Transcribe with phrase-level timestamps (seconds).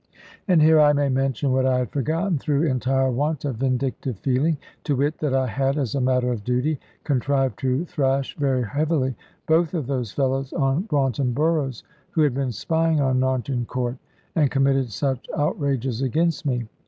[0.47, 4.57] And here I may mention what I had forgotten, through entire want of vindictive feeling
[4.83, 9.13] to wit, that I had, as a matter of duty, contrived to thrash very heavily
[9.45, 13.97] both of those fellows on Braunton Burrows, who had been spying on Narnton Court,
[14.35, 16.65] and committed such outrages against me.